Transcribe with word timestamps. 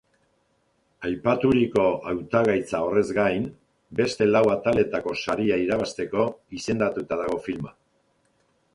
Aipaturiko 1.09 1.83
hautagaitza 2.13 2.81
horrez 2.87 3.05
gain, 3.19 3.45
beste 4.01 4.29
lau 4.31 4.43
ataletako 4.57 5.17
saria 5.27 5.63
irabazteko 5.69 6.29
izendatuta 6.63 7.25
dago 7.25 7.43
filma. 7.51 7.81